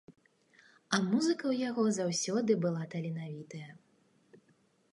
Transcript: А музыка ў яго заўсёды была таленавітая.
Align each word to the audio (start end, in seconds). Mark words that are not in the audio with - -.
А 0.97 0.99
музыка 1.09 1.43
ў 1.47 1.55
яго 1.69 1.83
заўсёды 1.99 2.51
была 2.63 2.83
таленавітая. 2.95 3.69